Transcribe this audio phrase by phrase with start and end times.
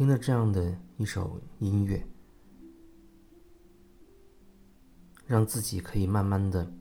[0.00, 2.02] 听着这样的一首音乐，
[5.26, 6.72] 让自己可以慢慢的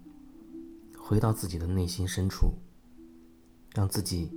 [0.98, 2.54] 回到自己的内心深处，
[3.74, 4.32] 让自己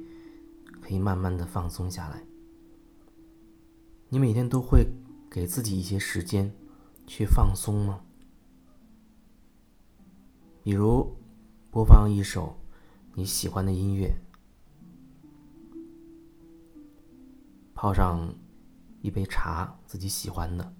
[0.80, 2.24] 可以慢慢的放松下来。
[4.08, 4.88] 你每天都会
[5.30, 6.52] 给自己一些时间
[7.06, 8.00] 去放松吗？
[10.64, 11.16] 比如
[11.70, 12.58] 播放一首
[13.14, 14.12] 你喜欢的音乐，
[17.76, 18.34] 泡上
[19.02, 20.72] 一杯茶，自己喜欢的，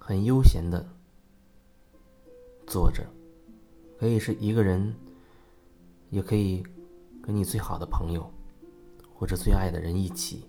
[0.00, 0.84] 很悠闲的
[2.66, 3.06] 坐着，
[3.96, 4.96] 可以是一个人，
[6.10, 6.64] 也可以
[7.22, 8.28] 跟你最好的朋友。
[9.16, 10.44] 或者最爱的人一起，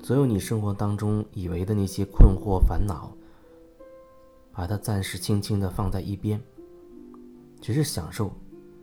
[0.00, 3.12] 所有你生活当中以为的那些困惑、烦恼，
[4.52, 6.40] 把它暂时轻轻的放在一边，
[7.60, 8.32] 只是享受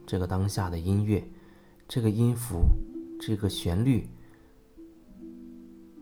[0.05, 1.23] 这个当下的音乐，
[1.87, 2.63] 这个音符，
[3.19, 4.09] 这个旋律，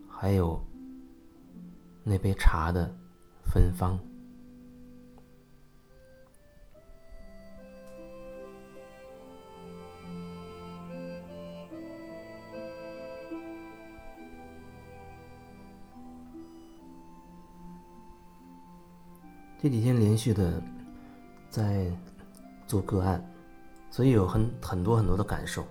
[0.08, 0.60] 还有
[2.02, 2.92] 那杯茶的
[3.44, 3.98] 芬芳。
[19.60, 20.62] 这几天连续的
[21.50, 21.90] 在
[22.66, 23.20] 做个案，
[23.90, 25.66] 所以有很很多很多的感受。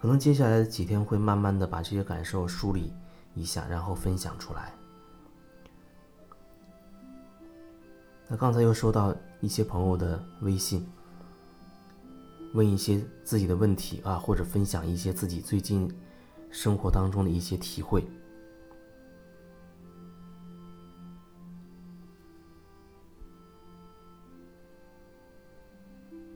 [0.00, 2.90] 可能接下来的几天会慢慢的把这些感受梳理
[3.34, 4.72] 一下，然后分享出来。
[8.26, 10.88] 那刚才又收到一些朋友的微信，
[12.54, 15.86] 问一些自己的问题啊，或者分享一些自己最近
[16.50, 18.02] 生活当中的一些体会。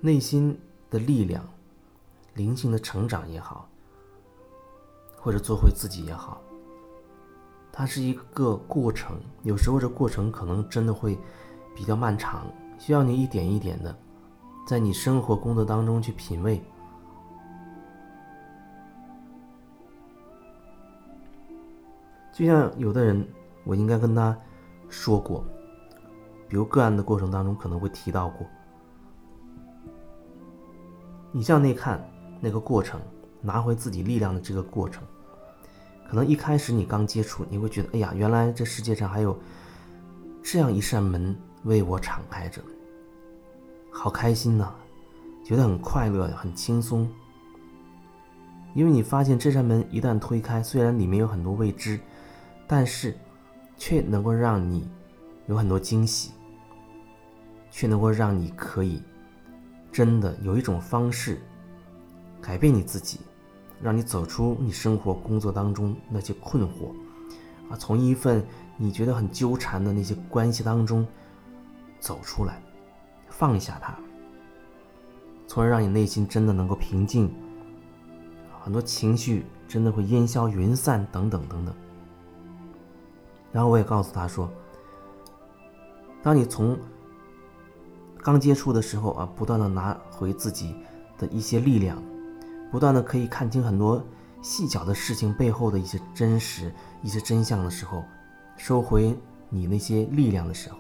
[0.05, 0.61] 内心
[0.91, 1.43] 的力量、
[2.35, 3.67] 灵性的成长也好，
[5.19, 6.43] 或者做回自己也好，
[7.73, 9.19] 它是一个过程。
[9.45, 11.19] 有时候这过程可能真的会
[11.75, 12.45] 比较漫长，
[12.79, 13.97] 需要你一点一点的，
[14.69, 16.63] 在你生活工作当中去品味。
[22.31, 23.27] 就像有的人，
[23.65, 24.37] 我应该跟他
[24.91, 25.43] 说过，
[26.47, 28.47] 比如个案的过程当中可能会提到过。
[31.37, 32.01] 你向内看
[32.41, 33.01] 那个过程，
[33.41, 35.03] 拿回自己力量的这个过程，
[36.09, 39.37] 可能一开始你刚接触，你会觉得，哎呀，原来这世界上还有
[40.45, 42.63] 这样一扇门为我敞开着，
[43.91, 44.73] 好开心呐，
[45.45, 47.11] 觉得很快乐，很轻松。
[48.73, 51.99] 因为你发现这扇门一旦推开，虽然里面有很多未知，
[52.69, 53.19] 但是
[53.77, 54.89] 却能够让你
[55.49, 56.31] 有很多惊喜，
[57.73, 59.03] 却能够让你可以。
[59.95, 61.41] 真的有一种方式，
[62.43, 63.21] 改变你自己，
[63.81, 66.91] 让你走出你生活工作当中那些困惑，
[67.71, 68.45] 啊，从一份
[68.77, 71.07] 你觉得很纠缠的那些关系当中
[72.01, 72.61] 走出来，
[73.29, 73.97] 放下它，
[75.47, 77.33] 从而让你内心真的能够平静，
[78.61, 81.73] 很多情绪真的会烟消云散，等等等等。
[83.53, 84.51] 然后我也告诉他说，
[86.21, 86.77] 当你从。
[88.25, 90.75] 刚接触的时候啊，不断的拿回自己
[91.19, 92.03] 的一些力量，
[92.71, 94.03] 不断的可以看清很多
[94.41, 98.03] 细小的事情背后的一些真实、一些真相的时候，
[98.57, 99.15] 收回
[99.51, 100.79] 你那些力量的时候，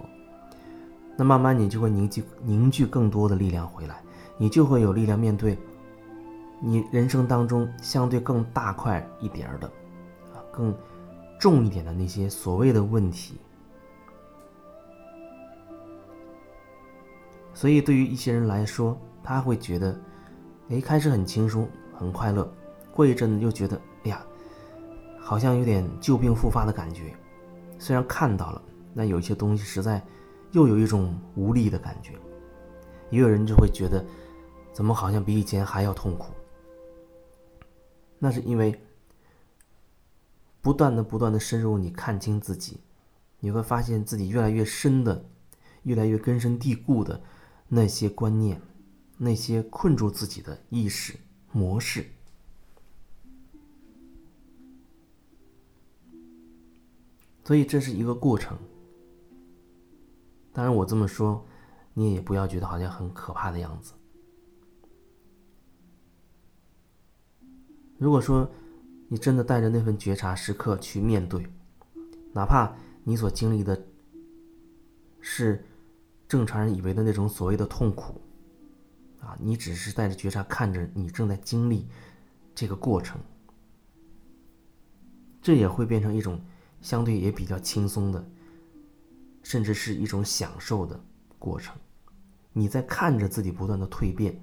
[1.19, 4.03] 那慢慢你就会凝聚凝聚更多的力量回来，
[4.39, 5.59] 你就会有力量面对
[6.63, 9.67] 你人生当中相对更大块一点的
[10.33, 10.75] 啊，更
[11.39, 13.35] 重一点的那些所谓的问题。
[17.55, 19.99] 所以，对于一些人来说，他会觉得，
[20.71, 22.53] 哎，开始很轻松、很快乐，
[22.93, 24.27] 过一阵子又觉得，哎呀，
[25.21, 27.15] 好像有点旧病复发的感觉。
[27.79, 28.63] 虽然看到了，
[28.93, 30.03] 那有一些东西实在
[30.51, 32.13] 又有一种无力的感觉。
[33.11, 34.05] 也有人就会觉得，
[34.73, 36.33] 怎么好像比以前还要痛苦？
[38.19, 38.81] 那是因为
[40.61, 42.81] 不断的、不断的深入，你看清自己，
[43.39, 45.25] 你会发现自己越来越深的、
[45.85, 47.21] 越来越根深蒂固的。
[47.69, 48.61] 那些观念，
[49.17, 51.15] 那些困住自己的意识
[51.53, 52.07] 模式，
[57.45, 58.57] 所以这是一个过程。
[60.53, 61.45] 当然，我这么说，
[61.95, 63.93] 你也不要觉得好像很可怕的样子。
[67.99, 68.51] 如果说
[69.09, 71.47] 你真的带着那份觉察时刻去面对，
[72.33, 73.87] 哪怕你所经历的
[75.21, 75.65] 是
[76.27, 78.21] 正常人以为的那种所谓的痛苦，
[79.21, 81.87] 啊，你只是带着觉察看着你正在经历
[82.55, 83.21] 这个过程，
[85.43, 86.41] 这也会变成一种
[86.81, 88.25] 相对也比较轻松的，
[89.43, 90.99] 甚至是一种享受的
[91.39, 91.77] 过程。
[92.53, 94.41] 你在看着自己不断的蜕变，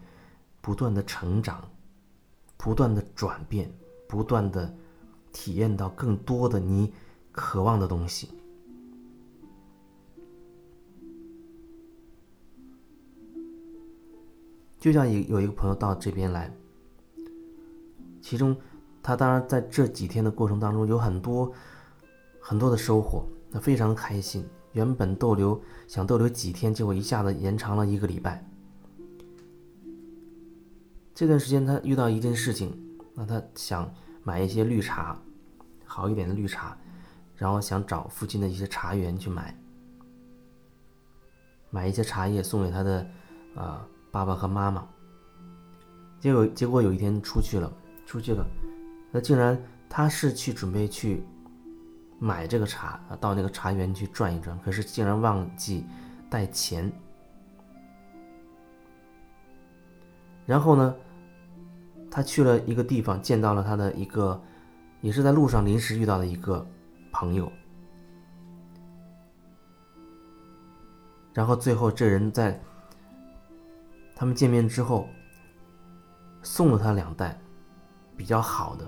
[0.62, 1.68] 不断的成长，
[2.58, 3.72] 不断的转变，
[4.08, 4.74] 不断的
[5.32, 6.94] 体验到更多的你
[7.32, 8.30] 渴望的东西。
[14.82, 16.52] 就像有有一个朋友到这边来，
[18.20, 18.58] 其中
[19.04, 21.54] 他当然在这几天的过程当中有很多
[22.42, 24.44] 很多的收获，那非常开心。
[24.72, 28.44] 原本逗留想逗留几天，结果一下子延长了一个礼拜。
[31.14, 32.76] 这段时间他遇到一件事情，
[33.14, 33.94] 那他想
[34.24, 35.16] 买一些绿茶，
[35.86, 36.76] 好一点的绿茶，
[37.36, 39.56] 然后想找附近的一些茶园去买，
[41.70, 43.08] 买一些茶叶送给他的
[43.54, 43.88] 啊。
[44.12, 44.86] 爸爸和妈妈，
[46.20, 47.72] 结果结果有一天出去了，
[48.06, 48.46] 出去了，
[49.10, 49.58] 那竟然
[49.90, 51.24] 他是去准备去
[52.20, 55.86] 买这个茶，到那个茶园去转一转，可是竟然忘记
[56.30, 56.92] 带钱。
[60.46, 60.94] 然后呢，
[62.12, 64.42] 他去了一个地方，见到了他的一个，
[65.00, 66.68] 也是在路上临时遇到的一个
[67.14, 67.50] 朋友，
[71.34, 72.62] 然后最后这人在。
[74.22, 75.10] 他们见面之后，
[76.44, 77.42] 送了他两袋
[78.16, 78.88] 比较好的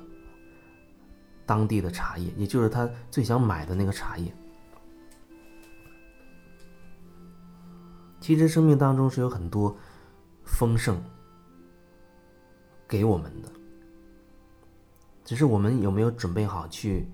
[1.44, 4.32] 当地的茶叶，也就是他最想买的那个茶叶。
[8.22, 9.76] 其实生命当中是有很多
[10.44, 11.04] 丰盛
[12.88, 13.50] 给我们的，
[15.24, 17.10] 只是我们有没有准备好去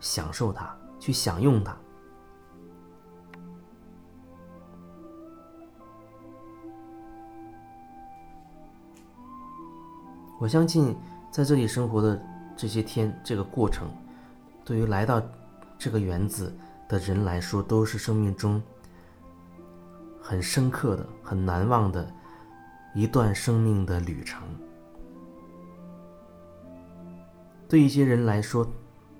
[0.00, 1.76] 享受它，去享用它。
[10.40, 10.96] 我相信，
[11.30, 12.18] 在这里生活的
[12.56, 13.90] 这些天，这个过程，
[14.64, 15.20] 对于来到
[15.78, 16.50] 这个园子
[16.88, 18.60] 的人来说，都是生命中
[20.18, 22.10] 很深刻的、很难忘的
[22.94, 24.42] 一段生命的旅程。
[27.68, 28.66] 对一些人来说，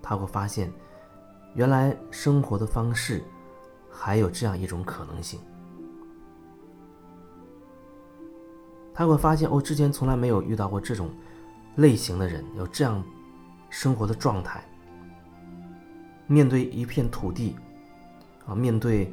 [0.00, 0.72] 他会发现，
[1.52, 3.22] 原来生活的方式
[3.90, 5.38] 还有这样一种可能性。
[9.00, 11.08] 他会发现哦，之前从来没有遇到过这种
[11.76, 13.02] 类型的人，有这样
[13.70, 14.62] 生活的状态。
[16.26, 17.56] 面对一片土地，
[18.44, 19.10] 啊，面对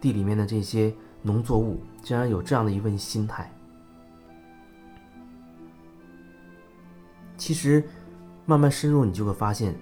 [0.00, 3.48] 地里面的这些农作物，竟然有这样的一份心态。
[7.36, 7.84] 其实，
[8.46, 9.76] 慢慢深入，你就会发现，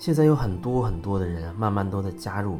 [0.00, 2.58] 现在有很多很多的人，慢慢都在加入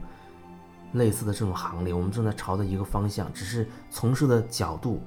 [0.92, 1.92] 类似的这种行列。
[1.92, 5.02] 我们正在朝着一个方向，只是从事的角度。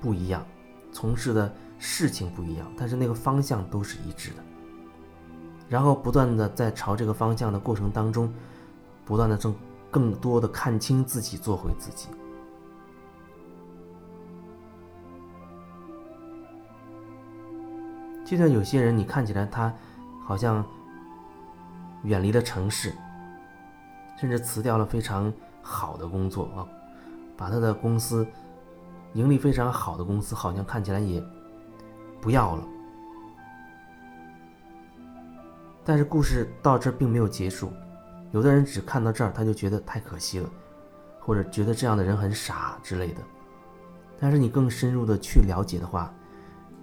[0.00, 0.44] 不一样，
[0.92, 4.36] 从事的事情不一样，但是那个方向都是一致的。
[5.68, 8.32] 然后不断的在朝这个方向的过程当中，
[9.04, 9.54] 不断的更
[9.90, 12.08] 更多的看清自己，做回自己。
[18.24, 19.72] 就像有些人，你看起来他
[20.24, 20.64] 好像
[22.04, 22.92] 远离了城市，
[24.16, 26.66] 甚至辞掉了非常好的工作啊，
[27.36, 28.26] 把他的公司。
[29.16, 31.24] 盈利非常好的公司，好像看起来也
[32.20, 32.62] 不要了。
[35.82, 37.72] 但是故事到这并没有结束，
[38.30, 40.50] 有的人只看到这儿，他就觉得太可惜了，
[41.18, 43.22] 或者觉得这样的人很傻之类的。
[44.20, 46.12] 但是你更深入的去了解的话，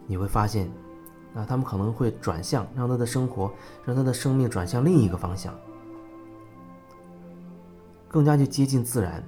[0.07, 0.67] 你会发现，
[1.35, 3.53] 啊，他们可能会转向，让他的生活，
[3.85, 5.53] 让他的生命转向另一个方向，
[8.07, 9.23] 更加去接近自然，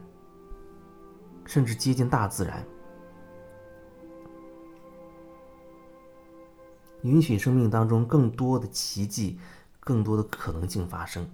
[1.45, 2.65] 甚至接近大自然。
[7.05, 9.39] 允许生命当中更多的奇迹，
[9.79, 11.29] 更多的可能性发生。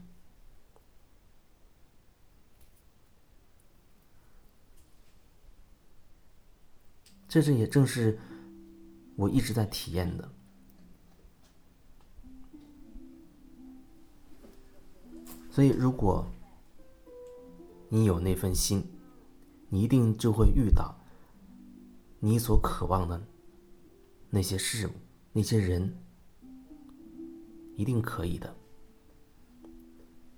[7.26, 8.20] 这是也正是
[9.16, 10.30] 我一直在体验的。
[15.50, 16.30] 所以，如果
[17.88, 18.84] 你有那份心，
[19.70, 20.96] 你一定就会遇到
[22.20, 23.26] 你所渴望的
[24.30, 24.92] 那些事物。
[25.34, 25.98] 那些人
[27.76, 28.56] 一定可以的。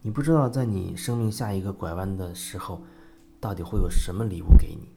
[0.02, 2.84] 你不知道在你生命下一个拐弯的时候，
[3.40, 4.90] 到底会有什么礼物给你，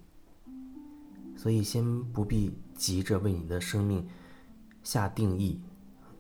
[1.37, 4.07] 所以先不必急着为你的生命
[4.83, 5.61] 下定义，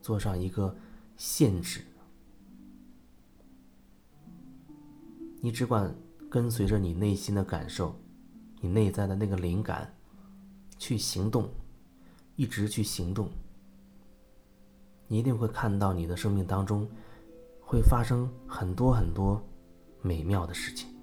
[0.00, 0.76] 做上一个
[1.16, 1.80] 限制。
[5.40, 5.94] 你只管
[6.30, 7.94] 跟随着你内心的感受，
[8.60, 9.94] 你内在的那个灵感，
[10.78, 11.48] 去行动，
[12.36, 13.28] 一直去行动，
[15.08, 16.88] 你一定会看到你的生命当中
[17.60, 19.40] 会发生很多很多
[20.02, 20.95] 美妙的事情。